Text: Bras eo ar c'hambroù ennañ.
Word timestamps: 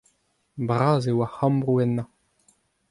Bras 0.67 1.03
eo 1.11 1.21
ar 1.25 1.31
c'hambroù 1.33 1.77
ennañ. 1.83 2.09